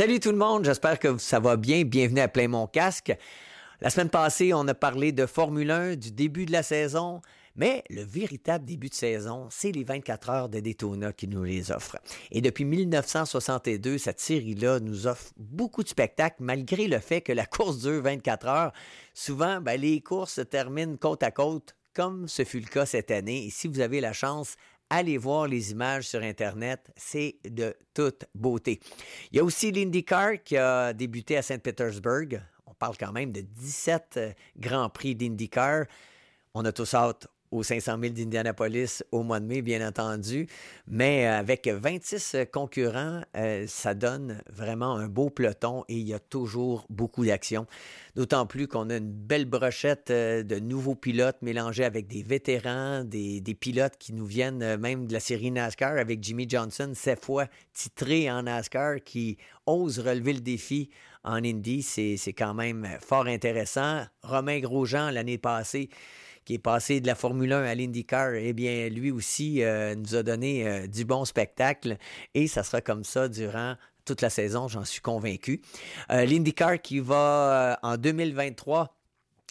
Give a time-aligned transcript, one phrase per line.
[0.00, 1.84] Salut tout le monde, j'espère que ça va bien.
[1.84, 3.14] Bienvenue à Plein Mon Casque.
[3.82, 7.20] La semaine passée, on a parlé de Formule 1, du début de la saison,
[7.54, 11.70] mais le véritable début de saison, c'est les 24 heures de Daytona qui nous les
[11.70, 11.98] offrent.
[12.30, 17.44] Et depuis 1962, cette série-là nous offre beaucoup de spectacles, malgré le fait que la
[17.44, 18.72] course dure 24 heures.
[19.12, 23.10] Souvent, ben, les courses se terminent côte à côte, comme ce fut le cas cette
[23.10, 23.44] année.
[23.44, 24.56] Et si vous avez la chance,
[24.90, 28.80] allez voir les images sur Internet, c'est de toute beauté.
[29.30, 32.40] Il y a aussi l'IndyCar qui a débuté à Saint-Pétersbourg.
[32.66, 35.86] On parle quand même de 17 euh, Grands Prix d'IndyCar.
[36.54, 40.46] On a tous hâte aux 500 000 d'Indianapolis au mois de mai, bien entendu.
[40.86, 46.14] Mais euh, avec 26 concurrents, euh, ça donne vraiment un beau peloton et il y
[46.14, 47.66] a toujours beaucoup d'action.
[48.14, 53.04] D'autant plus qu'on a une belle brochette euh, de nouveaux pilotes mélangés avec des vétérans,
[53.04, 57.46] des, pilotes qui nous viennent même de la série NASCAR avec Jimmy Johnson, cette fois
[57.72, 60.88] titré en NASCAR, qui ose relever le défi
[61.24, 61.82] en Indy.
[61.82, 64.04] C'est quand même fort intéressant.
[64.22, 65.90] Romain Grosjean, l'année passée,
[66.44, 70.14] qui est passé de la Formule 1 à l'IndyCar, eh bien, lui aussi euh, nous
[70.14, 71.96] a donné euh, du bon spectacle
[72.34, 75.60] et ça sera comme ça durant toute la saison, j'en suis convaincu.
[76.10, 78.96] Euh, L'IndyCar qui va en 2023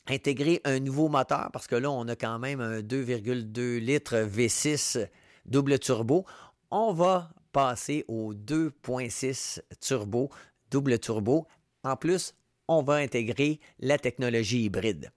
[0.07, 5.07] intégrer un nouveau moteur parce que là, on a quand même un 2,2 litres V6
[5.45, 6.25] double turbo.
[6.71, 10.29] On va passer au 2.6 turbo,
[10.71, 11.47] double turbo.
[11.83, 12.33] En plus,
[12.67, 15.11] on va intégrer la technologie hybride.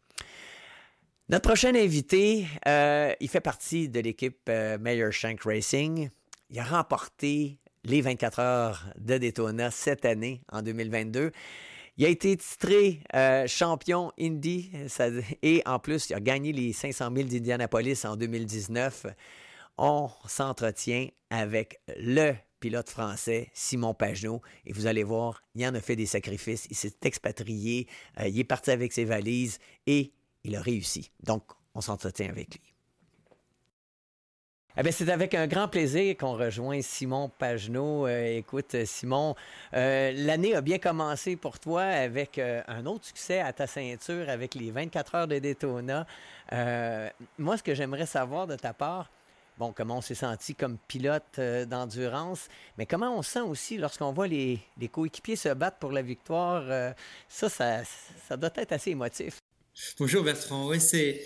[1.32, 6.10] Notre prochain invité, euh, il fait partie de l'équipe euh, Mayor Shank Racing.
[6.50, 11.32] Il a remporté les 24 heures de Daytona cette année, en 2022.
[11.96, 14.72] Il a été titré euh, champion Indy
[15.40, 19.06] et en plus, il a gagné les 500 000 d'Indianapolis en 2019.
[19.78, 25.80] On s'entretient avec le pilote français Simon Pagenaud et vous allez voir, il en a
[25.80, 26.66] fait des sacrifices.
[26.68, 27.88] Il s'est expatrié,
[28.22, 30.12] il est parti avec ses valises et
[30.44, 31.10] il a réussi.
[31.22, 32.72] Donc, on s'entretient avec lui.
[34.74, 38.06] Eh c'est avec un grand plaisir qu'on rejoint Simon Pagenaud.
[38.06, 39.34] Euh, écoute, Simon,
[39.74, 44.30] euh, l'année a bien commencé pour toi avec euh, un autre succès à ta ceinture
[44.30, 46.06] avec les 24 heures de Daytona.
[47.38, 49.10] moi, ce que j'aimerais savoir de ta part,
[49.58, 54.26] bon, comment on s'est senti comme pilote d'endurance, mais comment on sent aussi lorsqu'on voit
[54.26, 54.58] les,
[54.90, 56.94] coéquipiers se battre pour la victoire?
[57.28, 57.84] ça, ça,
[58.26, 59.41] ça doit être assez émotif.
[59.98, 60.68] Bonjour Bertrand.
[60.68, 61.22] Oui, c'est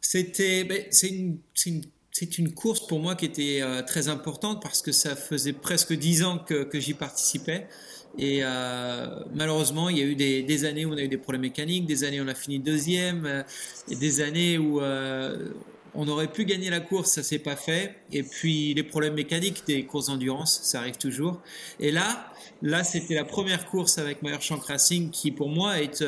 [0.00, 1.08] c'était ben, c'est
[2.38, 6.24] une, course pour moi qui était euh, très importante parce que ça faisait presque dix
[6.24, 7.68] ans que, j'y participais.
[8.18, 11.18] Et euh, malheureusement, il y a eu des, des, années où on a eu des
[11.18, 13.42] problèmes mécaniques, des années où on a fini deuxième, euh,
[13.88, 14.80] et des années où
[15.96, 17.94] on aurait pu gagner la course, ça s'est pas fait.
[18.10, 21.40] Et puis les problèmes mécaniques des courses d'endurance, ça arrive toujours.
[21.78, 26.04] Et là, là, c'était la première course avec Meyer Shank Racing qui, pour moi, est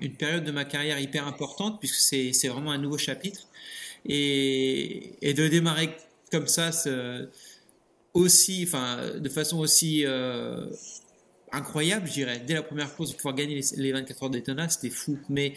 [0.00, 3.48] une période de ma carrière hyper importante puisque c'est, vraiment un nouveau chapitre.
[4.06, 5.90] Et, de démarrer
[6.30, 6.70] comme ça,
[8.14, 10.66] aussi, enfin, de façon aussi euh,
[11.52, 15.18] incroyable, je dirais, dès la première course, pouvoir gagner les, 24 heures d'Etona, c'était fou.
[15.28, 15.54] Mais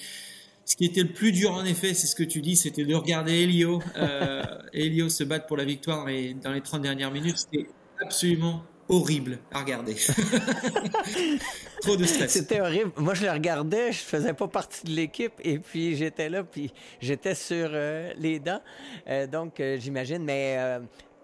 [0.66, 2.96] ce qui était le plus dur, en effet, c'est ce que tu dis, c'était de
[2.96, 7.12] regarder Elio, euh, Elio se battre pour la victoire dans les, dans les 30 dernières
[7.12, 7.38] minutes.
[7.38, 7.68] C'était
[8.00, 9.96] absolument horrible à regarder.
[11.82, 12.32] Trop de stress.
[12.32, 12.92] C'était horrible.
[12.98, 16.72] Moi, je le regardais, je faisais pas partie de l'équipe et puis j'étais là, puis
[17.00, 18.62] j'étais sur euh, les dents.
[19.08, 20.58] Euh, donc, euh, j'imagine, mais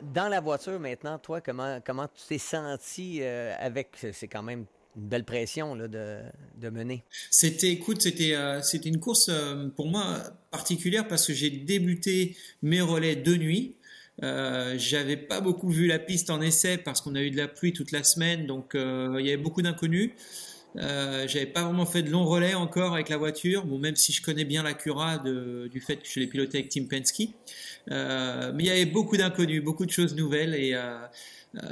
[0.01, 5.07] dans la voiture maintenant, toi, comment, comment tu t'es senti avec, c'est quand même une
[5.07, 6.19] belle pression là, de,
[6.55, 7.03] de mener?
[7.29, 9.29] C'était, écoute, c'était, c'était une course
[9.75, 10.19] pour moi
[10.51, 13.75] particulière parce que j'ai débuté mes relais de nuit.
[14.23, 17.47] Euh, j'avais pas beaucoup vu la piste en essai parce qu'on a eu de la
[17.47, 20.11] pluie toute la semaine, donc euh, il y avait beaucoup d'inconnus.
[20.75, 24.11] Euh, j'avais pas vraiment fait de long relais encore avec la voiture, bon même si
[24.11, 27.29] je connais bien la Cura du fait que je l'ai piloté avec Tim Penske,
[27.89, 30.75] mais il y avait beaucoup d'inconnus, beaucoup de choses nouvelles et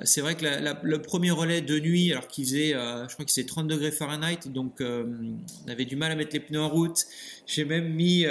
[0.03, 0.45] c'est vrai que
[0.81, 4.47] le premier relais de nuit, alors qu'il faisait, je crois qu'il faisait 30 degrés Fahrenheit,
[4.47, 7.05] donc on avait du mal à mettre les pneus en route.
[7.45, 8.25] J'ai même mis,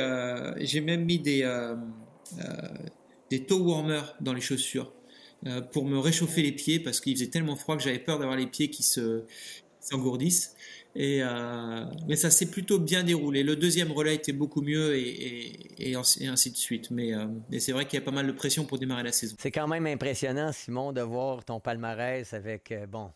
[0.60, 1.44] j'ai même mis des
[3.34, 4.92] des toe warmers dans les chaussures
[5.46, 8.36] euh, pour me réchauffer les pieds parce qu'il faisait tellement froid que j'avais peur d'avoir
[8.36, 9.24] les pieds qui se
[9.80, 10.54] s'engourdissent.
[10.96, 13.42] Et euh, mais ça s'est plutôt bien déroulé.
[13.42, 16.92] Le deuxième relais était beaucoup mieux et, ainsi de suite.
[16.92, 17.26] Mais, euh,
[17.58, 19.34] c'est vrai qu'il y a pas mal de pression pour démarrer la saison.
[19.40, 23.10] C'est quand même impressionnant, Simon, de voir ton palmarès avec bon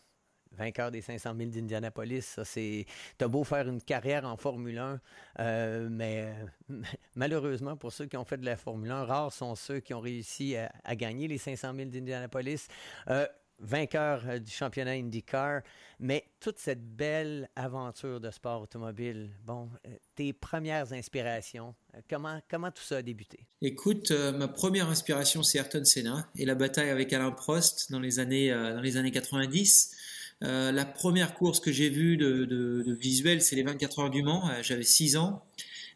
[0.57, 2.21] vainqueur des 500 000 d'Indianapolis.
[2.21, 2.85] Ça, c'est.
[3.17, 4.99] T'as beau faire une carrière en Formule 1,
[5.39, 6.33] euh, mais
[7.15, 9.99] malheureusement, pour ceux qui ont fait de la Formule 1, rares sont ceux qui ont
[9.99, 12.67] réussi à, gagner les 500 000 d'Indianapolis.
[13.09, 13.25] Euh,
[13.61, 15.61] vainqueur euh, du championnat IndyCar,
[15.99, 21.75] mais toute cette belle aventure de sport automobile, bon, euh, tes premières inspirations,
[22.09, 23.45] comment, comment tout ça a débuté?
[23.61, 28.19] Écoute, ma première inspiration, c'est Ayrton Senna et la bataille avec Alain Prost dans les
[28.19, 29.93] années, dans les années 90.
[30.41, 34.49] La première course que j'ai vue de, visuel, c'est les 24 heures du Mans.
[34.61, 35.43] J'avais 6 ans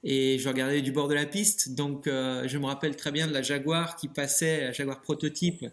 [0.04, 1.76] et je regardais du bord de la piste.
[1.76, 5.66] Donc, euh, je me rappelle très bien de la Jaguar qui passait, Jaguar prototype,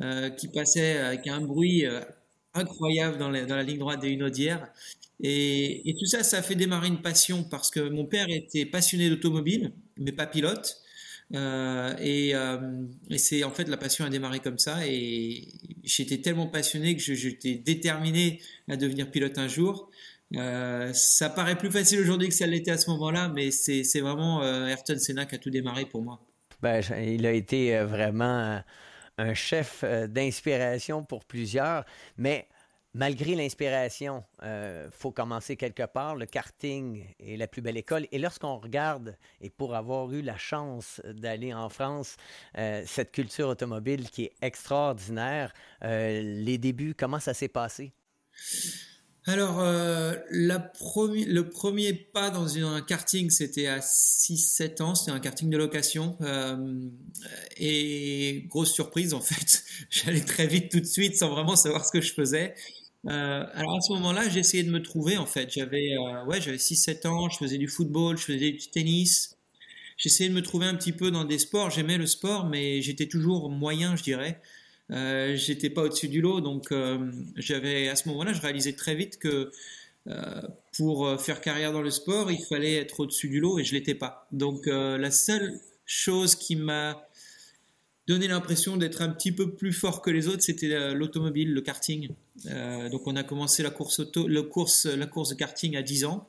[0.00, 2.00] euh, qui passait avec un bruit euh,
[2.54, 4.68] incroyable dans, dans, la ligne droite des Hunaudières.
[5.20, 8.66] Et, et, tout ça, ça a fait démarrer une passion parce que mon père était
[8.66, 10.78] passionné d'automobile, mais pas pilote.
[11.34, 12.34] Euh, et,
[13.10, 15.48] et c'est en fait la passion a démarré comme ça et
[15.82, 19.90] j'étais tellement passionné que j'étais déterminé à devenir pilote un jour.
[20.34, 24.42] Euh, ça paraît plus facile aujourd'hui que ça l'était à ce moment-là, mais c'est vraiment
[24.42, 26.20] euh, Ayrton Senna qui a tout démarré pour moi.
[26.62, 28.60] Ben, il a été euh, vraiment
[29.18, 31.84] un chef d'inspiration pour plusieurs,
[32.18, 32.48] mais
[32.96, 36.16] malgré l'inspiration, il faut commencer quelque part.
[36.16, 38.06] Le karting est la plus belle école.
[38.10, 42.16] Et lorsqu'on regarde, et pour avoir eu la chance d'aller en France,
[42.54, 45.52] cette culture automobile qui est extraordinaire,
[45.82, 47.92] les débuts, comment ça s'est passé?
[49.28, 55.50] Alors, euh, le premier pas dans un karting, c'était à 6-7 ans, c'était un karting
[55.50, 56.16] de location.
[56.20, 56.88] Euh,
[57.56, 61.90] et grosse surprise, en fait, j'allais très vite tout de suite sans vraiment savoir ce
[61.90, 62.54] que je faisais.
[63.08, 65.50] Euh, alors à ce moment-là, j'ai essayé de me trouver, en fait.
[65.52, 69.36] J'avais ouais, j'avais 6-7 ans, je faisais du football, je faisais du tennis.
[69.96, 71.70] J'essayais de me trouver un petit peu dans des sports.
[71.70, 74.40] J'aimais le sport, mais j'étais toujours moyen, je dirais.
[74.92, 78.94] Euh, j'étais pas au-dessus du lot, donc euh, j'avais à ce moment-là, je réalisais très
[78.94, 79.50] vite que
[80.06, 80.42] euh,
[80.76, 83.94] pour faire carrière dans le sport, il fallait être au-dessus du lot et je l'étais
[83.94, 84.28] pas.
[84.30, 87.05] Donc la seule chose qui m'a
[88.06, 92.08] donné l'impression d'être un petit peu plus fort que les autres, c'était l'automobile, le karting.
[92.90, 96.28] donc on a commencé la course, de karting à 10 ans.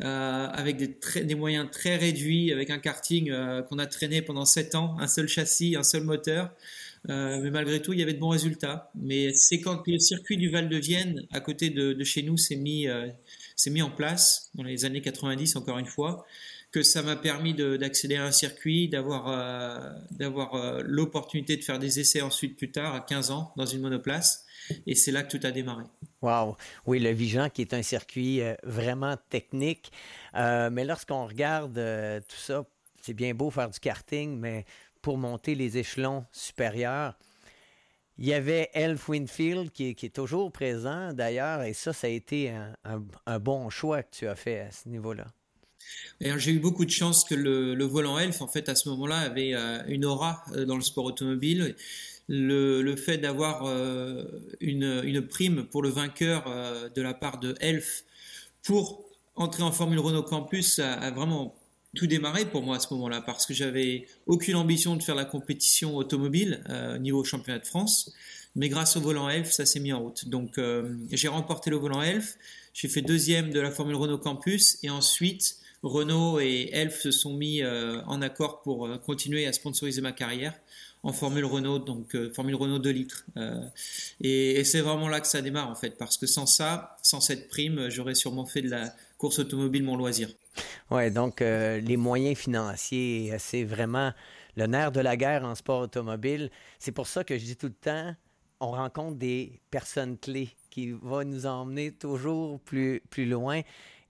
[0.00, 3.30] Euh, avec des, moyens très réduits, avec un karting
[3.68, 6.50] qu'on a traîné pendant 7 ans, un seul châssis, un seul moteur.
[7.08, 8.90] Euh, mais malgré tout, il y avait de bons résultats.
[8.94, 12.56] Mais c'est quand le circuit du Val de Vienne, à côté de, chez nous, s'est
[12.56, 13.08] mis, euh,
[13.66, 16.26] mis en place, dans les années 90, encore une fois,
[16.72, 22.00] que ça m'a permis d'accéder à un circuit, d'avoir euh, d'avoir l'opportunité de faire des
[22.00, 24.46] essais ensuite plus tard, à 15 ans, dans une monoplace.
[24.86, 25.84] Et c'est là que tout a démarré.
[26.22, 26.56] Wow!
[26.86, 29.90] Oui, le Vigan, qui est un circuit vraiment technique.
[30.34, 32.64] mais lorsqu'on regarde tout ça,
[33.02, 34.64] c'est bien beau faire du karting, mais
[35.02, 37.18] pour monter les échelons supérieurs.
[38.18, 42.54] Il y avait Elf Winfield qui, est toujours présent d'ailleurs, et ça, ça a été
[42.84, 45.26] un, bon choix que tu as fait à ce niveau-là.
[46.36, 49.54] J'ai eu beaucoup de chance que le, volant Elf, en fait, à ce moment-là, avait
[49.54, 51.74] euh, une aura euh, dans le sport automobile.
[52.28, 54.24] Le, fait d'avoir euh,
[54.60, 56.44] une, prime pour le vainqueur
[56.94, 58.04] de la part de Elf
[58.62, 61.54] pour entrer en Formule Renault Campus a vraiment
[61.94, 65.24] tout démarré pour moi à ce moment-là parce que j'avais aucune ambition de faire la
[65.24, 68.12] compétition automobile euh, niveau championnat de France.
[68.54, 70.28] Mais grâce au volant Elf, ça s'est mis en route.
[70.28, 70.60] Donc
[71.10, 72.36] j'ai remporté le volant Elf,
[72.72, 77.34] j'ai fait deuxième de la Formule Renault Campus et ensuite Renault et Elf se sont
[77.34, 80.54] mis euh, en accord pour euh, continuer à sponsoriser ma carrière
[81.02, 83.26] en Formule Renault, donc Formule Renault 2 litres.
[84.20, 87.48] et, c'est vraiment là que ça démarre en fait, parce que sans ça, sans cette
[87.48, 90.28] prime, j'aurais sûrement fait de la course automobile mon loisir.
[90.90, 94.12] Oui, donc euh, les moyens financiers, c'est vraiment
[94.56, 96.50] le nerf de la guerre en sport automobile.
[96.78, 98.14] C'est pour ça que je dis tout le temps,
[98.60, 103.62] on rencontre des personnes clés qui vont nous emmener toujours plus, plus loin.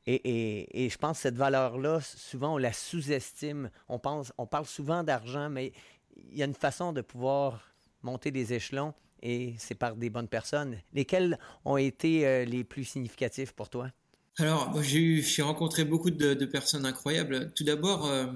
[0.07, 3.71] Et, je pense que cette valeur-là, souvent, on la sous-estime.
[3.89, 4.01] On,
[4.39, 5.73] on parle souvent d'argent, mais
[6.17, 7.61] il y a une façon de pouvoir
[8.03, 10.77] monter des échelons et c'est par des bonnes personnes.
[10.93, 13.91] Lesquelles ont été euh, les plus significatifs pour toi?
[14.39, 17.53] Alors, j'ai rencontré beaucoup de, personnes incroyables.
[17.55, 18.27] Tout d'abord, euh,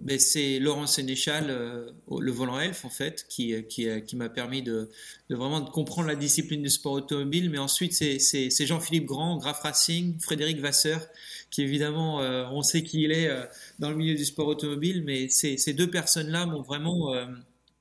[0.00, 4.88] ben, c'est Laurent Sénéchal, euh, le volant elf en fait, qui, qui, m'a permis de,
[5.30, 7.50] vraiment comprendre la discipline du sport automobile.
[7.50, 11.06] Mais ensuite, c'est Jean-Philippe Grand, Graf Racing, Frédéric Vasseur,
[11.50, 12.18] qui évidemment,
[12.52, 13.30] on sait qui il est
[13.78, 17.14] dans le milieu du sport automobile, mais ces, deux personnes-là m'ont vraiment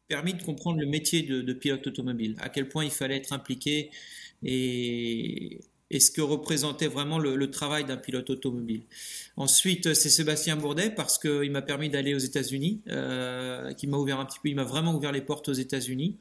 [0.08, 3.34] permis de comprendre le métier de, de pilote automobile, à quel point il fallait être
[3.34, 3.90] impliqué
[4.44, 5.60] et
[5.92, 8.82] et ce que représentait vraiment le, travail d'un pilote automobile.
[9.38, 14.20] Ensuite, c'est Sébastien Bourdet parce qu'il m'a permis d'aller aux États-Unis, euh, qui m'a ouvert
[14.20, 16.16] un petit peu, il m'a vraiment ouvert les portes aux États-Unis.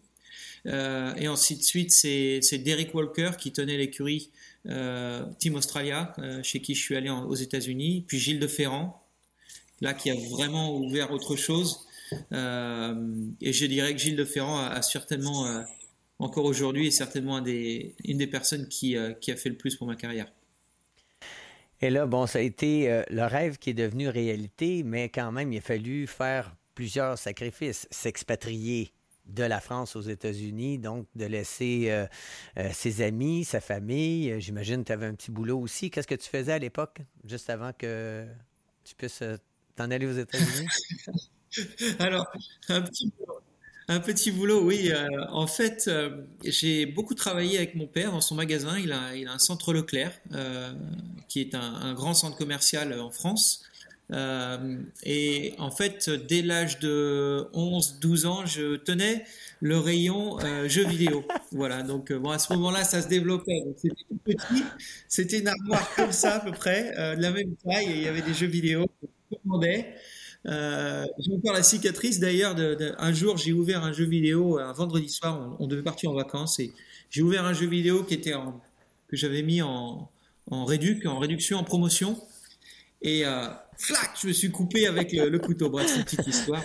[0.67, 4.31] Euh, et ensuite, suite, c'est Derek Walker qui tenait l'écurie
[4.69, 8.05] euh, Team Australia, euh, chez qui je suis allé aux États-Unis.
[8.07, 9.03] Puis Gilles de Ferrand,
[9.81, 11.87] là qui a vraiment ouvert autre chose.
[12.33, 15.65] et je dirais que Gilles de Ferrand a, certainement
[16.21, 19.87] encore aujourd'hui est certainement des, une des personnes qui, qui a fait le plus pour
[19.87, 20.33] ma carrière.
[21.81, 25.53] Et là, bon, ça a été le rêve qui est devenu réalité, mais quand même,
[25.53, 28.93] il a fallu faire plusieurs sacrifices, s'expatrier
[29.27, 32.07] de la France aux États-Unis, donc de laisser euh,
[32.59, 34.41] euh, ses amis, sa famille.
[34.41, 35.91] J'imagine que tu avais un petit boulot aussi.
[35.91, 38.27] Qu'est-ce que tu faisais à l'époque, juste avant que
[38.85, 39.37] tu puisses euh,
[39.77, 40.69] t'en aller aux États-Unis?
[41.99, 42.27] Alors,
[42.69, 43.41] un petit boulot.
[43.91, 44.91] Un petit boulot, oui.
[45.31, 45.91] en fait,
[46.45, 48.79] j'ai beaucoup travaillé avec mon père dans son magasin.
[48.79, 50.13] Il a, il a un centre Leclerc,
[51.29, 53.65] qui est un, grand centre commercial en France.
[54.13, 59.25] Euh, et en fait, dès l'âge de 11-12 ans, je tenais
[59.61, 61.25] le rayon euh, jeux vidéo.
[61.53, 63.63] Voilà, donc euh, bon, à ce moment-là, ça se développait.
[63.77, 64.65] C'était tout petit,
[65.09, 68.23] c'était une armoire comme ça à peu près, de la même taille, il y avait
[68.23, 69.07] des jeux vidéo que
[70.47, 72.55] euh, j'ai encore la cicatrice d'ailleurs.
[72.55, 75.57] De, un jour, j'ai ouvert un jeu vidéo un vendredi soir.
[75.59, 76.73] On, devait partir en vacances et
[77.11, 78.61] j'ai ouvert un jeu vidéo qui était en,
[79.09, 80.11] que j'avais mis en,
[80.51, 82.21] en réduc, en réduction, en promotion.
[83.03, 85.71] Et euh, flac, je me suis coupé avec le, couteau.
[85.71, 86.63] Bref, c'est une petite histoire.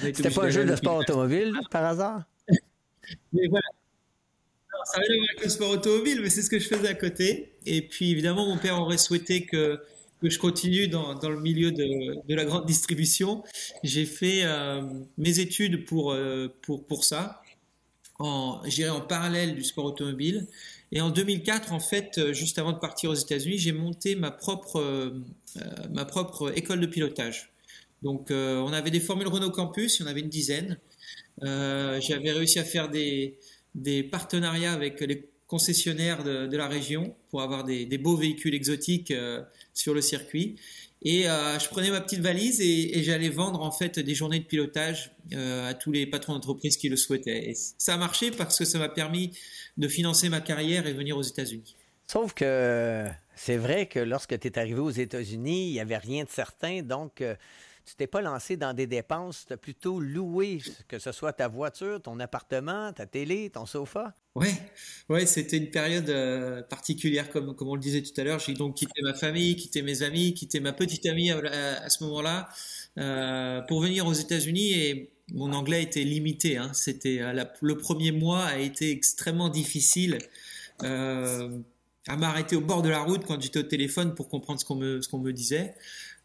[0.00, 2.24] C'était pas un jeu de sport automobile, par hasard?
[3.32, 3.66] Mais voilà.
[4.84, 7.52] ça voir avec le sport automobile, mais c'est ce que je faisais à côté.
[7.66, 9.78] Et puis, évidemment, mon père aurait souhaité que,
[10.20, 13.42] que je continue dans, dans le milieu de, de, la grande distribution.
[13.82, 14.82] J'ai fait euh,
[15.18, 17.42] mes études pour, euh, pour, pour ça,
[18.18, 20.46] en, en parallèle du sport automobile.
[20.92, 24.30] Et en 2004, en fait, euh, juste avant de partir aux États-Unis, j'ai monté ma
[24.30, 25.10] propre, euh,
[25.92, 27.50] ma propre école de pilotage.
[28.02, 30.78] Donc, on avait des formules Renault Campus, il y en avait une dizaine.
[31.40, 33.38] J'avais réussi à faire des,
[33.74, 39.12] des, partenariats avec les concessionnaires de, la région pour avoir des, beaux véhicules exotiques
[39.72, 40.56] sur le circuit.
[41.04, 44.44] Et euh, je prenais ma petite valise et, j'allais vendre en fait des journées de
[44.44, 47.50] pilotage euh, à tous les patrons d'entreprise qui le souhaitaient.
[47.50, 49.36] Et ça a marché parce que ça m'a permis
[49.76, 51.76] de financer ma carrière et venir aux États-Unis.
[52.10, 53.06] Sauf que
[53.36, 56.80] c'est vrai que lorsque tu es arrivé aux États-Unis, il n'y avait rien de certain.
[56.82, 57.34] Donc, euh,
[57.84, 61.48] tu t'es pas lancé dans des dépenses, tu as plutôt loué, que ce soit ta
[61.48, 64.14] voiture, ton appartement, ta télé, ton sofa?
[64.34, 64.48] Oui,
[65.10, 68.40] ouais, c'était une période euh, particulière, comme, comme on le disait tout à l'heure.
[68.40, 72.48] J'ai donc quitté ma famille, quitté mes amis, quitté ma petite amie à, ce moment-là
[72.98, 76.56] euh, pour venir aux États-Unis et mon anglais était limité.
[76.56, 76.70] Hein.
[76.72, 80.18] C'était euh, le premier mois a été extrêmement difficile.
[82.06, 84.74] À m'arrêter au bord de la route quand j'étais au téléphone pour comprendre ce qu'on
[84.74, 85.74] me, ce qu'on me disait.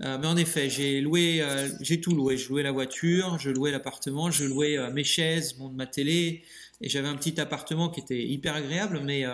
[0.01, 2.37] Euh, mais en effet, j'ai loué, euh, j'ai tout loué.
[2.37, 6.43] Je louais la voiture, je louais l'appartement, je louais euh, mes chaises, mon, ma télé.
[6.81, 9.25] Et j'avais un petit appartement qui était hyper agréable, mais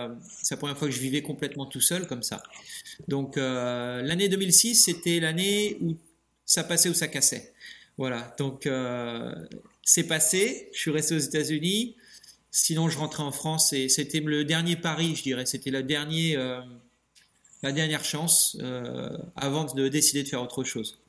[0.42, 2.42] c'est la première fois que je vivais complètement tout seul comme ça.
[3.08, 5.96] Donc l'année 2006, c'était l'année où
[6.44, 7.54] ça passait ou ça cassait.
[8.00, 8.36] Voilà.
[8.40, 8.68] Donc
[9.84, 10.72] c'est passé.
[10.74, 11.96] Je suis resté aux États-Unis.
[12.50, 15.46] Sinon, je rentrais en France et c'était le dernier pari, je dirais.
[15.46, 16.66] C'était la dernière
[17.66, 21.02] la dernière chance euh, avant de décider de faire autre chose.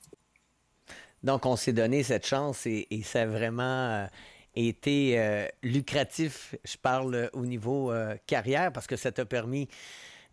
[1.22, 4.06] Donc, on s'est donné cette chance et, ça a vraiment euh,
[4.54, 6.54] été euh, lucratif.
[6.64, 7.92] Je parle au niveau
[8.26, 9.68] carrière parce que ça t'a permis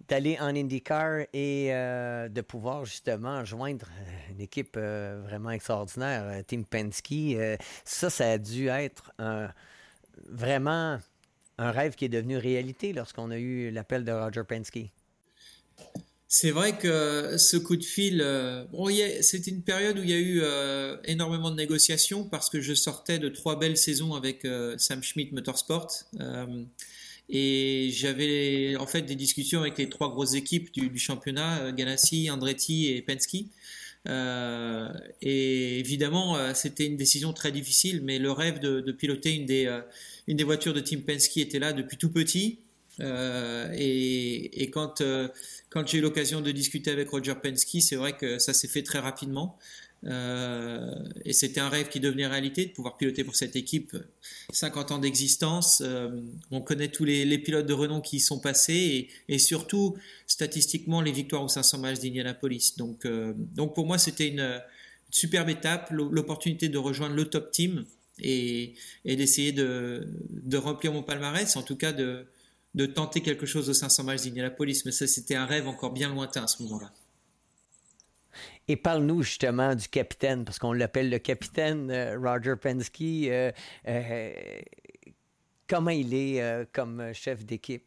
[0.08, 3.88] d'aller en IndyCar et de pouvoir justement joindre
[4.32, 7.38] une équipe vraiment extraordinaire, Team Penske.
[7.86, 9.14] ça, ça a dû être
[10.30, 11.00] vraiment
[11.58, 14.90] un rêve qui est devenu réalité lorsqu'on a eu l'appel de Roger Penske.
[16.36, 18.90] C'est vrai que ce coup de fil, euh, bon,
[19.22, 22.74] c'était une période où il y a eu euh, énormément de négociations parce que je
[22.74, 25.92] sortais de trois belles saisons avec euh, Sam Schmidt Motorsport
[27.30, 32.88] et j'avais en fait des discussions avec les trois grosses équipes du, championnat, Ganassi, Andretti
[32.88, 33.46] et Penske.
[35.22, 39.82] et évidemment, c'était une décision très difficile, mais le rêve de, de piloter une des,
[40.28, 42.58] une des voitures de Team Penske était là depuis tout petit.
[43.00, 44.72] Euh, et,
[45.02, 45.28] euh,
[45.70, 48.84] quand j'ai eu l'occasion de discuter avec Roger Penske, c'est vrai que ça s'est fait
[48.84, 49.58] très rapidement.
[50.06, 50.92] Euh,
[51.24, 53.96] et c'était un rêve qui devenait réalité de pouvoir piloter pour cette équipe.
[54.52, 55.82] 50 ans d'existence,
[56.52, 59.96] on connaît tous les, pilotes de renom qui y sont passés et, surtout
[60.28, 62.76] statistiquement les victoires aux 500 miles d'Indianapolis.
[62.78, 63.08] Donc,
[63.74, 64.62] pour moi c'était une,
[65.10, 67.86] superbe étape, l'opportunité de rejoindre le top team
[68.20, 68.74] et,
[69.06, 72.26] d'essayer de, de remplir mon palmarès, en tout cas de,
[72.76, 76.10] de tenter quelque chose aux 500 miles d'Indianapolis, mais ça, c'était un rêve encore bien
[76.10, 76.92] lointain à ce moment-là.
[78.68, 83.02] Et parle-nous justement du capitaine, parce qu'on l'appelle le capitaine euh, Roger Penske.
[83.02, 83.52] Euh,
[83.88, 84.34] euh,
[85.68, 87.84] comment il est comme chef d'équipe?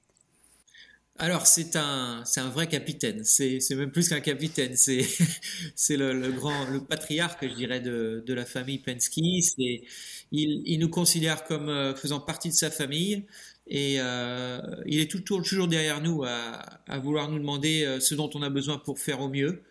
[1.18, 3.24] Alors, c'est un, c'est un vrai capitaine.
[3.24, 4.76] C'est, c'est même plus qu'un capitaine.
[4.76, 5.06] C'est,
[5.74, 9.14] c'est le, le, grand, le patriarche, je dirais, de, de la famille Penske.
[9.40, 9.82] C'est,
[10.30, 13.24] il, il nous considère comme faisant partie de sa famille.
[13.68, 18.30] Et euh, il est toujours, toujours derrière nous à, vouloir nous demander euh, ce dont
[18.34, 19.62] on a besoin pour faire au mieux.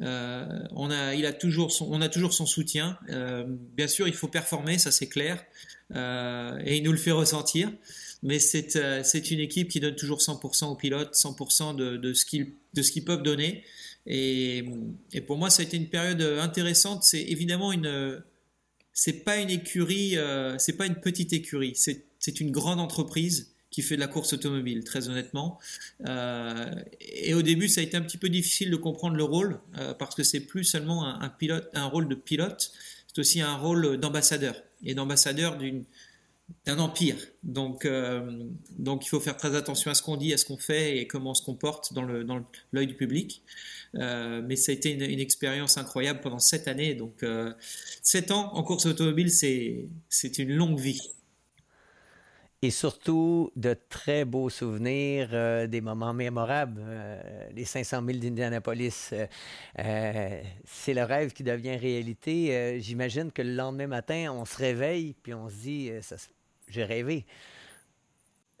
[0.00, 2.98] Euh, on a, il a toujours son, on a toujours son soutien.
[3.76, 5.44] Bien sûr, il faut performer, ça c'est clair,
[5.94, 7.70] et il nous le fait ressentir.
[8.24, 12.54] Mais c'est une équipe qui donne toujours 100% aux pilotes, 100% de, de ce qu'ils
[12.72, 13.62] de ce qu'ils peuvent donner.
[14.06, 14.64] Et,
[15.12, 17.04] et, pour moi, ça a été une période intéressante.
[17.04, 18.20] C'est évidemment une,
[18.94, 21.74] c'est pas une écurie, euh, c'est pas une petite écurie.
[21.74, 25.58] C'est une grande entreprise qui fait de la course automobile, très honnêtement.
[26.06, 29.60] Euh, et au début, ça a été un petit peu difficile de comprendre le rôle,
[29.78, 32.70] euh, parce que c'est plus seulement un, un, pilote, un rôle de pilote,
[33.08, 35.84] c'est aussi un rôle d'ambassadeur, et d'ambassadeur d'une
[36.66, 37.16] d'un empire.
[37.42, 38.44] Donc, euh,
[38.78, 41.06] donc il faut faire très attention à ce qu'on dit, à ce qu'on fait et
[41.06, 43.42] comment on se comporte dans l'œil dans du public.
[43.96, 46.94] Euh, mais ça a été une, expérience incroyable pendant sept années.
[46.94, 47.52] Donc, euh,
[48.02, 51.02] sept ans en course automobile, c'est une longue vie
[52.62, 56.82] et surtout de très beaux souvenirs, des moments mémorables.
[57.54, 59.12] Les 500 000 d'Indianapolis,
[59.76, 62.80] c'est le rêve qui devient réalité.
[62.80, 65.90] J'imagine que le lendemain matin, on se réveille puis on se dit,
[66.68, 67.26] j'ai rêvé.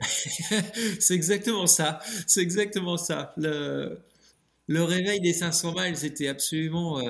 [0.00, 2.00] c'est exactement ça.
[2.26, 3.32] C'est exactement ça.
[3.36, 4.02] Le,
[4.68, 7.00] réveil des 500 miles, c'était absolument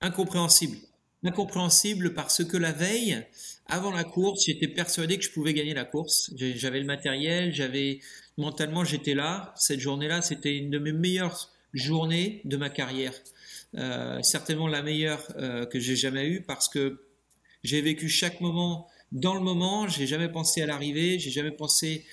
[0.00, 0.76] incompréhensible.
[1.24, 3.24] Incompréhensible parce que la veille,
[3.66, 6.32] avant la course, j'étais persuadé que je pouvais gagner la course.
[6.36, 8.00] J'avais le matériel, j'avais
[8.36, 9.54] mentalement j'étais là.
[9.56, 13.14] Cette journée-là, c'était une de mes meilleures journées de ma carrière.
[13.76, 17.00] Euh, certainement la meilleure euh, que j'ai jamais eue parce que
[17.62, 19.86] j'ai vécu chaque moment dans le moment.
[19.88, 22.04] J'ai jamais pensé à l'arrivée, j'ai jamais pensé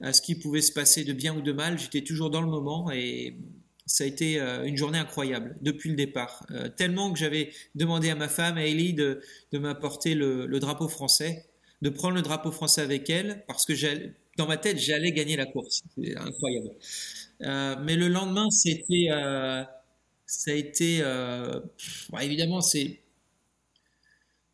[0.00, 1.78] à ce qui pouvait se passer de bien ou de mal.
[1.78, 3.36] J'étais toujours dans le moment et
[3.86, 6.44] ça a été euh, une journée incroyable depuis le départ.
[6.50, 9.20] Euh, tellement que j'avais demandé à ma femme, Hailey, de,
[9.52, 11.46] de m'apporter le, drapeau français,
[11.82, 13.72] de prendre le drapeau français avec elle, parce que
[14.36, 15.84] dans ma tête, j'allais gagner la course.
[15.96, 16.70] C'est incroyable.
[17.42, 19.06] Euh, mais le lendemain, c'était,
[20.26, 21.02] ça a été,
[22.20, 23.00] évidemment, c'est,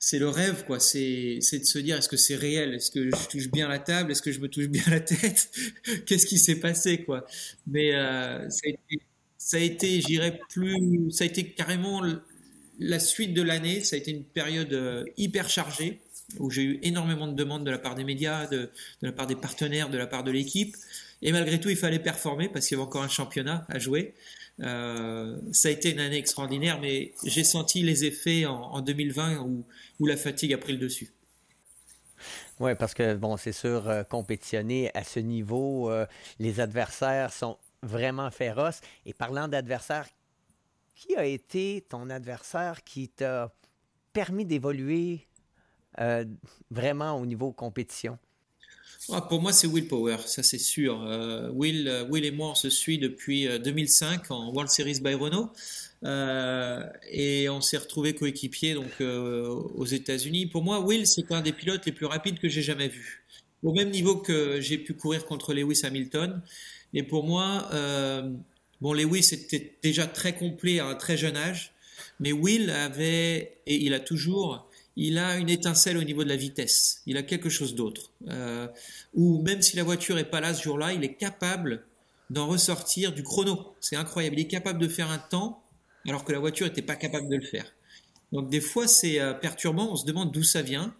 [0.04, 0.80] c'est le rêve, quoi.
[0.80, 2.74] C'est, c'est de se dire, est-ce que c'est réel?
[2.74, 4.10] Est-ce que je touche bien la table?
[4.10, 5.48] Est-ce que je me touche bien la tête?
[6.06, 7.24] Qu'est-ce qui s'est passé, quoi?
[7.68, 8.48] Mais euh,
[9.38, 12.02] ça a été j'irais plus, ça a été carrément
[12.80, 13.84] la suite de l'année.
[13.84, 16.00] Ça a été une période euh, hyper chargée
[16.38, 19.36] où j'ai eu énormément de demandes de la part des médias, de, la part des
[19.36, 20.76] partenaires, de la part de l'équipe.
[21.22, 24.14] Et malgré tout, il fallait performer parce qu'il y avait encore un championnat à jouer.
[24.60, 29.38] Euh, ça a été une année extraordinaire, mais j'ai senti les effets en, en 2020
[29.40, 29.64] où,
[30.06, 31.12] la fatigue a pris le dessus.
[32.58, 36.06] Oui, parce que, bon, c'est sûr, euh, compétitionner à ce niveau, euh,
[36.40, 38.80] les adversaires sont vraiment féroce.
[39.06, 40.08] Et parlant d'adversaire,
[40.94, 43.52] qui a été ton adversaire qui t'a
[44.12, 45.26] permis d'évoluer
[46.00, 46.24] euh,
[46.70, 48.18] vraiment au niveau compétition?
[49.10, 51.02] Ah, pour moi, c'est Will Power, ça c'est sûr.
[51.02, 55.14] Euh, Will, euh, Will et moi, on se suit depuis 2005 en World Series by
[55.14, 55.50] Renault.
[57.10, 60.46] Et on s'est retrouvé coéquipier donc aux États-Unis.
[60.46, 63.24] Pour moi, Will, c'est un des pilotes les plus rapides que j'ai jamais vu.
[63.62, 66.42] Au même niveau que j'ai pu courir contre Lewis Hamilton.
[66.94, 67.68] Et pour moi,
[68.80, 71.72] bon, Lewis était déjà très complet à un très jeune âge,
[72.18, 76.36] mais Will avait, et il a toujours, il a une étincelle au niveau de la
[76.36, 77.02] vitesse.
[77.06, 78.10] Il a quelque chose d'autre.
[78.28, 78.68] Euh,
[79.14, 81.84] ou même si la voiture est pas là ce jour-là, il est capable
[82.30, 83.74] d'en ressortir du chrono.
[83.80, 84.38] C'est incroyable.
[84.38, 85.62] Il est capable de faire un temps
[86.06, 87.72] alors que la voiture n'était pas capable de le faire.
[88.32, 89.92] Donc des fois c'est euh, perturbant.
[89.92, 90.94] On se demande d'où ça vient.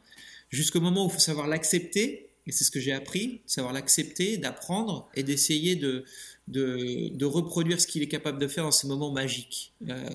[0.51, 4.37] Jusqu'au moment où il faut savoir l'accepter et c'est ce que j'ai appris, savoir l'accepter,
[4.37, 6.05] d'apprendre et d'essayer de,
[6.49, 9.73] de, de, reproduire ce qu'il est capable de faire dans ces moments magiques.
[9.89, 10.11] Euh,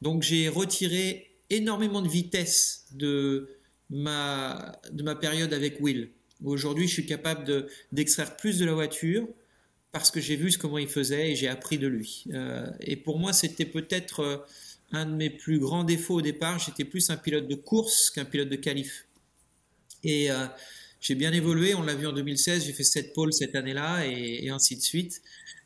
[0.00, 3.48] donc j'ai retiré énormément de vitesse de
[3.90, 6.10] ma, de ma période avec Will.
[6.44, 9.28] Aujourd'hui, je suis capable d'extraire plus de la voiture
[9.92, 12.24] parce que j'ai vu comment il faisait et j'ai appris de lui.
[12.32, 14.36] Euh, et pour moi, c'était peut-être euh,
[14.90, 16.58] un de mes plus grands défauts au départ.
[16.58, 19.06] J'étais plus un pilote de course qu'un pilote de qualif.
[20.02, 20.46] Et euh,
[21.00, 24.46] j'ai bien évolué, on l'a vu en 2016, j'ai fait 7 pôles cette année-là et,
[24.46, 25.22] et, ainsi de suite.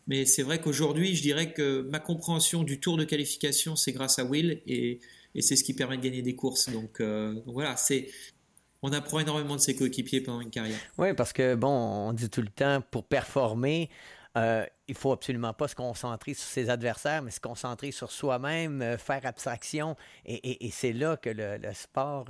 [0.09, 4.19] Mais c'est vrai qu'aujourd'hui, je dirais que ma compréhension du tour de qualification, c'est grâce
[4.19, 5.01] à Will et,
[5.37, 6.69] et c'est ce qui permet de gagner des courses.
[6.71, 8.09] Donc, euh, donc voilà, c'est
[8.83, 10.79] on apprend énormément de ses coéquipiers pendant une carrière.
[10.99, 13.91] Oui, parce que bon, on dit tout le temps pour performer,
[14.37, 18.83] euh, il faut absolument pas se concentrer sur ses adversaires, mais se concentrer sur soi-même,
[18.83, 19.97] euh, faire abstraction.
[20.25, 22.27] Et, et, et c'est là que le, le sport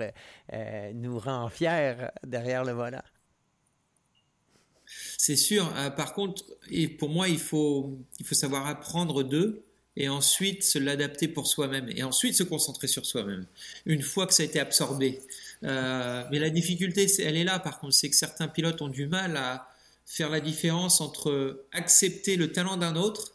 [0.52, 3.02] euh, nous rend fiers derrière le volant.
[5.18, 5.68] C'est sûr.
[5.96, 9.65] Par contre, et pour moi, il faut, il faut savoir apprendre d'eux
[9.96, 13.46] et ensuite se l'adapter pour soi-même et ensuite se concentrer sur soi-même.
[13.86, 15.20] Une fois que ça a été absorbé,
[15.62, 17.58] mais la difficulté, elle est là.
[17.58, 19.68] Par contre, c'est que certains pilotes ont du mal à
[20.04, 23.32] faire la différence entre accepter le talent d'un autre,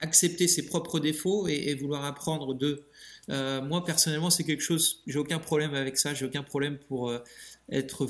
[0.00, 2.86] accepter ses propres défauts et, vouloir apprendre d'eux.
[3.28, 7.12] moi, personnellement, c'est quelque chose, j'ai aucun problème avec ça, j'ai aucun problème pour
[7.70, 8.08] être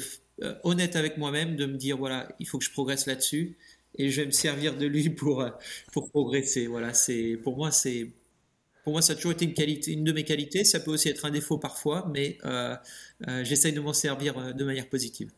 [0.63, 3.57] honnête avec moi-même, de me dire, voilà, il faut que je progresse là-dessus
[3.97, 5.51] et je vais me servir de lui pour, euh,
[5.93, 6.67] pour progresser.
[6.67, 8.11] Voilà, c'est, pour moi, c'est,
[8.85, 10.65] pour moi, ça a toujours été une qualité, une de mes qualités.
[10.65, 12.77] Ça peut aussi être un défaut parfois, mais euh,
[13.29, 15.31] euh, j'essaye de m'en servir de manière positive.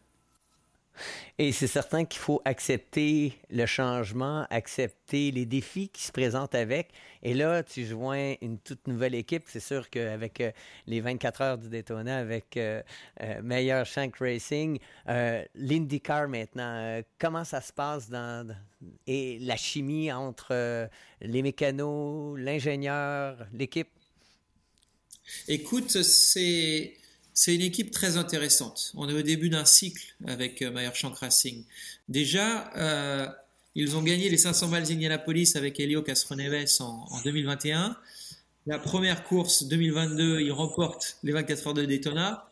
[1.39, 6.91] Et c'est certain qu'il faut accepter le changement, accepter les défis qui se présentent avec.
[7.23, 9.45] Et là, tu joins une toute nouvelle équipe.
[9.47, 10.51] C'est sûr qu'avec euh,
[10.87, 12.83] les 24 heures du Daytona, avec euh,
[13.21, 14.79] euh, Meilleur Shank Racing,
[15.55, 18.55] l'IndyCar maintenant, comment ça se passe dans,
[19.07, 20.89] et la chimie entre
[21.21, 23.89] les mécanos, l'ingénieur, l'équipe?
[25.49, 26.95] Écoute, c'est
[27.35, 28.93] c'est une équipe très intéressante.
[28.95, 31.65] On est au début d'un cycle avec euh, Meyer Shank Racing.
[32.09, 33.27] Déjà, euh,
[33.75, 37.97] ils ont gagné les 500 miles d'Indianapolis avec Helio Castroneves en, en 2021.
[38.67, 42.49] La première course 2022, ils remportent les 24 heures de Daytona.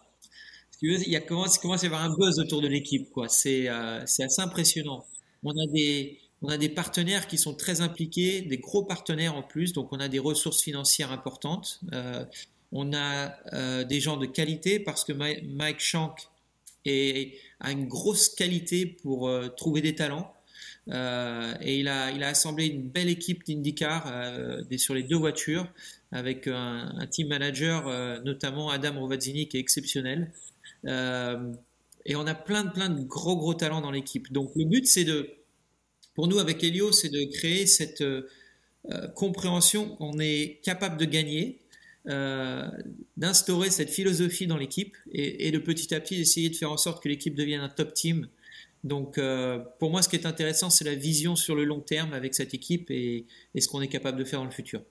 [0.82, 3.08] il y a commence, commence à y avoir un buzz autour de l'équipe.
[3.28, 5.06] C'est, euh, assez impressionnant.
[5.44, 9.42] On a des on a des partenaires qui sont très impliqués, des gros partenaires en
[9.42, 11.80] plus, donc on a des ressources financières importantes.
[11.92, 12.24] Euh,
[12.72, 16.28] on a euh, des gens de qualité parce que Mike Shank
[16.86, 20.32] a une grosse qualité pour euh, trouver des talents.
[20.88, 24.12] Euh, et il a, assemblé une belle équipe d'IndyCar
[24.78, 25.66] sur les deux voitures
[26.10, 30.32] avec un, team manager, notamment Adam Rovazzini, qui est exceptionnel.
[30.84, 34.32] et on a plein de, plein de gros, gros talents dans l'équipe.
[34.32, 35.30] Donc le but, c'est de,
[36.14, 38.02] pour nous avec Helio, c'est de créer cette
[39.14, 41.60] compréhension qu'on est capable de gagner
[42.10, 42.68] euh,
[43.16, 47.02] d'instaurer cette philosophie dans l'équipe et, de petit à petit d'essayer de faire en sorte
[47.02, 48.28] que l'équipe devienne un top team.
[48.82, 52.12] Donc euh, pour moi, ce qui est intéressant, c'est la vision sur le long terme
[52.12, 53.26] avec cette équipe et,
[53.58, 54.82] ce qu'on est capable de faire dans le futur.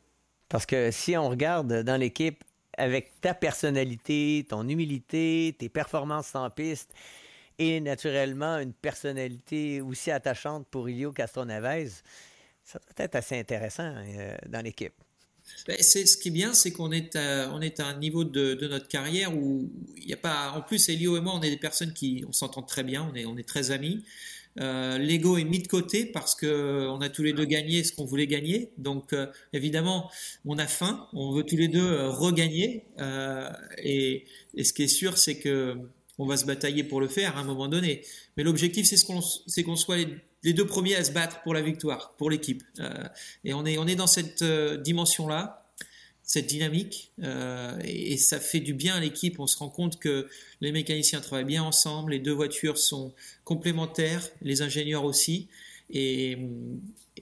[0.47, 2.43] Parce que si on regarde dans l'équipe
[2.77, 6.93] avec ta personnalité, ton humilité, tes performances en piste
[7.57, 12.01] et naturellement une personnalité aussi attachante pour Ilio Castroneves,
[12.63, 14.93] ça doit être assez intéressant euh, dans l'équipe.
[15.67, 18.23] Ben, c'est ce qui est bien, c'est qu'on est à, on est à un niveau
[18.23, 20.53] de, notre carrière où il n'y a pas.
[20.55, 23.15] En plus, Elio et moi, on est des personnes qui on s'entend très bien, on
[23.15, 24.03] est on est très amis.
[24.59, 27.93] Euh, L'ego est mis de côté parce que on a tous les deux gagné ce
[27.93, 28.71] qu'on voulait gagner.
[28.77, 30.09] Donc euh, évidemment,
[30.45, 32.85] on a faim, on veut tous les deux euh, regagner.
[33.77, 35.77] Et, et, ce qui est sûr, c'est que
[36.19, 38.03] on va se batailler pour le faire à un moment donné.
[38.37, 39.97] Mais l'objectif, c'est ce qu'on soit
[40.43, 42.63] les deux premiers à se battre pour la victoire, pour l'équipe.
[42.79, 43.03] Euh,
[43.43, 45.65] et on est, on est dans cette euh, dimension-là,
[46.23, 49.39] cette dynamique, euh, et, ça fait du bien à l'équipe.
[49.39, 50.27] On se rend compte que
[50.61, 53.13] les mécaniciens travaillent bien ensemble, les deux voitures sont
[53.45, 55.47] complémentaires, les ingénieurs aussi.
[55.89, 56.37] Et,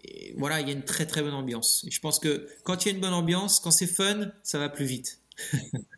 [0.03, 1.85] et voilà, il y a une très très bonne ambiance.
[1.87, 4.59] Et je pense que quand il y a une bonne ambiance, quand c'est fun, ça
[4.59, 5.21] va plus vite.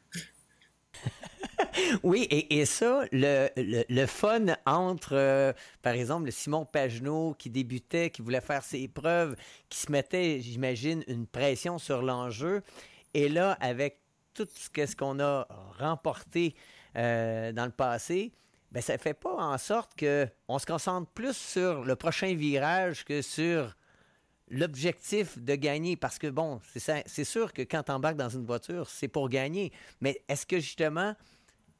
[2.04, 8.22] oui, et, ça, le, fun entre, euh, par exemple, le Simon Pagenaud qui débutait, qui
[8.22, 9.36] voulait faire ses preuves,
[9.70, 12.62] qui se mettait, j'imagine, une pression sur l'enjeu.
[13.14, 14.00] Et là, avec
[14.34, 16.56] tout ce qu'on a remporté
[16.96, 18.32] euh, dans le passé,
[18.72, 23.04] ben, ça ne fait pas en sorte qu'on se concentre plus sur le prochain virage
[23.04, 23.76] que sur
[24.50, 25.96] l'objectif de gagner.
[25.96, 29.72] Parce que, bon, c'est sûr que quand tu embarques dans une voiture, c'est pour gagner.
[30.02, 31.16] Mais est-ce que justement,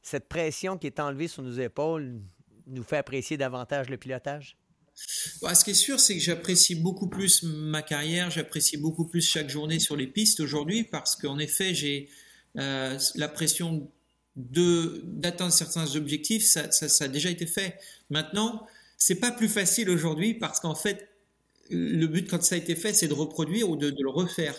[0.02, 2.22] cette pression qui est enlevée sur nos épaules
[2.68, 4.58] nous fait apprécier davantage le pilotage?
[5.42, 9.22] Bah, ce qui est sûr, c'est que j'apprécie beaucoup plus ma carrière, j'apprécie beaucoup plus
[9.22, 12.10] chaque journée sur les pistes aujourd'hui parce qu'en effet, j'ai
[12.58, 13.90] euh, la pression
[14.36, 16.70] d'atteindre certains objectifs, ça,
[17.04, 17.78] a déjà été fait.
[18.10, 18.66] Maintenant,
[18.98, 21.10] c'est pas plus facile aujourd'hui parce qu'en fait,
[21.70, 24.56] le but quand ça a été fait, c'est de reproduire ou de, le refaire.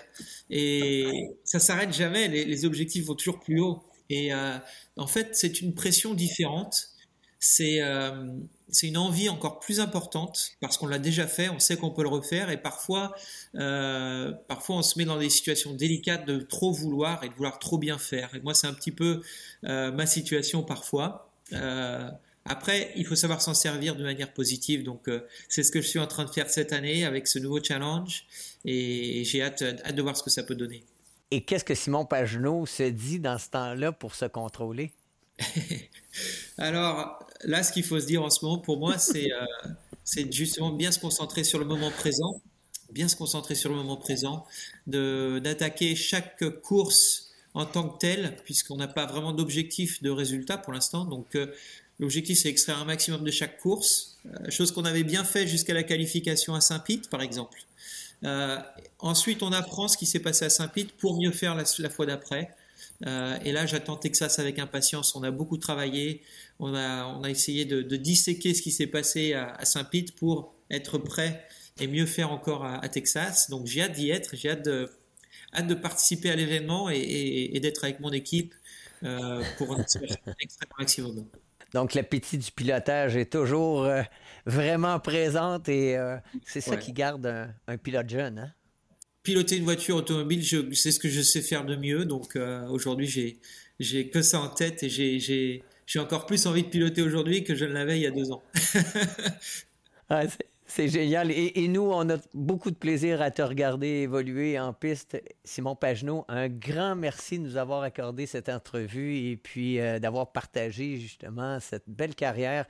[0.48, 2.28] Et ça s'arrête jamais.
[2.28, 3.82] Les, objectifs vont toujours plus haut.
[4.10, 4.58] Et euh,
[4.96, 6.90] en fait, c'est une pression différente.
[7.38, 8.26] C'est euh,
[8.82, 12.10] une envie encore plus importante parce qu'on l'a déjà fait, on sait qu'on peut le
[12.10, 13.14] refaire et parfois,
[13.54, 17.58] euh, parfois on se met dans des situations délicates de trop vouloir et de vouloir
[17.58, 18.34] trop bien faire.
[18.34, 19.22] Et moi, c'est un petit peu
[19.64, 21.32] euh, ma situation parfois.
[22.46, 24.82] Après, il faut savoir s'en servir de manière positive.
[24.82, 25.08] Donc,
[25.48, 28.26] c'est ce que je suis en train de faire cette année avec ce nouveau challenge
[28.64, 30.84] et j'ai hâte, hâte de voir ce que ça peut donner.
[31.30, 34.92] Et qu'est-ce que Simon Pagenaud se dit dans ce temps-là pour se contrôler?
[36.58, 40.72] Alors, là, ce qu'il faut se dire en ce moment, pour moi, c'est euh, justement
[40.72, 42.40] bien se concentrer sur le moment présent,
[42.92, 44.44] bien se concentrer sur le moment présent,
[44.86, 50.72] d'attaquer chaque course en tant que tel, puisqu'on n'a pas vraiment d'objectif de résultat pour
[50.72, 51.04] l'instant.
[51.04, 51.38] Donc,
[52.00, 55.84] l'objectif, c'est extraire un maximum de chaque course, chose qu'on avait bien fait jusqu'à la
[55.84, 57.60] qualification à Saint-Pete, par exemple.
[58.98, 62.50] Ensuite, on apprend ce qui s'est passé à Saint-Pete pour mieux faire la, fois d'après.
[63.06, 65.14] Euh, et là, j'attends Texas avec impatience.
[65.16, 66.22] On a beaucoup travaillé.
[66.58, 70.98] On a, on a essayé de, disséquer ce qui s'est passé à, Saint-Pete pour être
[70.98, 71.46] prêt
[71.80, 73.48] et mieux faire encore à, Texas.
[73.50, 74.36] Donc, j'ai hâte d'y être.
[74.36, 74.90] J'ai hâte de,
[75.54, 78.54] hâte de participer à l'événement et d'être avec mon équipe
[79.02, 79.84] euh, pour un
[80.78, 81.26] maximum.
[81.74, 84.02] Donc, l'appétit du pilotage est toujours euh,
[84.46, 88.38] vraiment présent et euh, c'est ça qui garde un, un pilote jeune.
[88.38, 88.52] Hein?
[89.22, 92.04] piloter une voiture automobile, c'est ce que je sais faire de mieux.
[92.04, 93.38] Donc euh, aujourd'hui, j'ai
[93.78, 97.54] j'ai que ça en tête et j'ai j'ai encore plus envie de piloter aujourd'hui que
[97.54, 98.42] je ne l'avais il y a deux ans.
[100.70, 101.30] c'est génial.
[101.32, 105.20] Et, nous, on a beaucoup de plaisir à te regarder évoluer en piste.
[105.44, 110.30] Simon Pagenaud, un grand merci de nous avoir accordé cette entrevue et puis euh, d'avoir
[110.32, 112.66] partagé justement cette belle carrière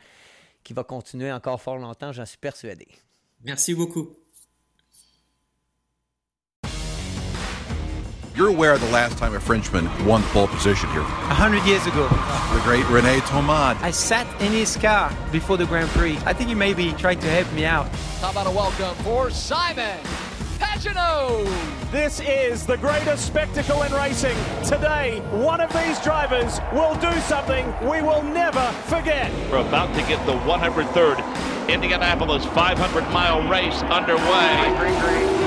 [0.64, 2.88] qui va continuer encore fort longtemps, j'en suis persuadé.
[3.44, 4.10] Merci beaucoup.
[8.40, 11.03] You're aware of the last time a Frenchman won the pole position here.
[11.03, 12.09] A hundred years ago.
[12.09, 13.76] The great Rene Tomad.
[13.83, 16.16] I sat in his car before the Grand Prix.
[16.24, 17.87] I think he maybe tried to help me out.
[18.22, 19.98] How about a welcome for Simon
[20.59, 21.44] Pagenaud?
[21.92, 24.38] This is the greatest spectacle in racing.
[24.64, 29.31] Today, one of these drivers will do something we will never forget.
[29.53, 34.74] We're about to get the 103rd Indianapolis 500 mile race underway.
[34.79, 35.39] Green, green, green early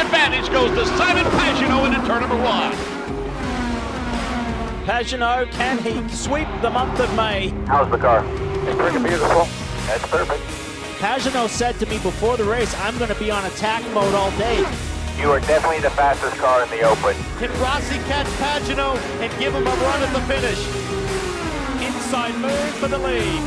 [0.00, 2.72] advantage goes to Simon Pagenaud into turn number one.
[4.86, 7.48] Pagenaud, can he sweep the month of May?
[7.66, 8.24] How's the car?
[8.66, 9.46] It's pretty beautiful.
[9.86, 10.42] That's perfect.
[11.00, 14.30] Pagenaud said to me before the race, I'm going to be on attack mode all
[14.32, 14.58] day.
[15.18, 17.14] You are definitely the fastest car in the open.
[17.38, 20.60] Can Rossi catch Pagenaud and give him a run at the finish?
[21.86, 23.42] Inside move for the lead.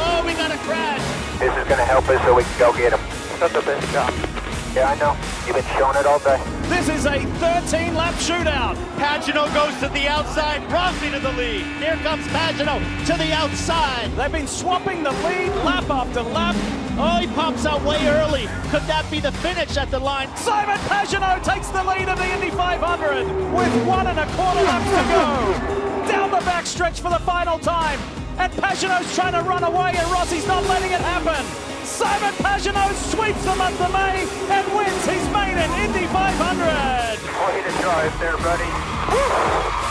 [0.00, 1.00] Oh, we got a crash.
[1.38, 3.00] This is going to help us so we can go get him.
[3.38, 4.37] That's the best job.
[4.74, 5.16] Yeah, I know.
[5.46, 6.40] You've been showing it all day.
[6.68, 8.76] This is a 13-lap shootout.
[8.96, 11.64] Pagenaud goes to the outside, Rossi to the lead.
[11.78, 14.12] Here comes Pagenaud to the outside.
[14.12, 16.54] They've been swapping the lead lap after lap.
[17.00, 18.46] Oh, he pops out way early.
[18.70, 20.28] Could that be the finish at the line?
[20.36, 24.90] Simon Pagenaud takes the lead of the Indy 500 with one and a quarter laps
[24.90, 26.08] to go.
[26.10, 27.98] Down the backstretch for the final time.
[28.36, 31.67] And Pagenaud's trying to run away and Rossi's not letting it happen.
[31.98, 34.22] Simon Pagenaud sweeps the month of May
[34.54, 37.18] and wins his maiden Indy 500.
[37.42, 38.70] Way to drive there, buddy.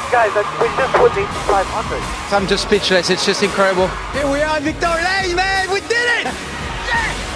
[0.07, 2.33] Guys, we just won the Indy 500.
[2.33, 3.09] I'm just speechless.
[3.09, 3.89] It's just incredible.
[4.13, 5.69] Here we are in Victoria Lane, man.
[5.69, 6.33] We did it!
[6.87, 7.26] Yes!